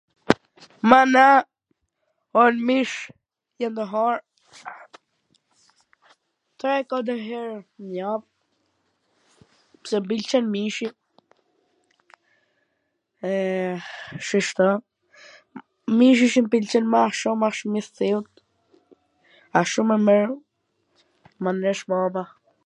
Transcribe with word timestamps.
Mana, 0.89 1.23
un 2.43 2.53
mish 2.67 2.93
jam 3.63 3.73
tu 3.79 3.83
hangwr 3.91 4.17
tre 6.63 6.71
katwr 6.93 7.19
her 7.27 7.51
n 7.89 7.93
jav, 7.97 8.21
pse 9.87 9.95
m 10.01 10.07
pwlqen 10.07 10.45
mishi, 10.55 10.87
eee, 13.29 13.75
shishto. 14.29 14.67
Mishi 15.99 16.27
qw 16.37 16.43
m 16.45 16.51
pwlqen 16.55 16.85
ma 16.95 17.01
shum 17.19 17.41
asht 17.49 17.63
mish 17.75 17.89
thiut, 17.99 18.27
ash 19.61 19.71
shum 19.75 19.89
i 19.97 19.99
mir, 20.07 20.27
ma 21.41 21.49
nesh 21.61 21.83
mama. 21.95 22.23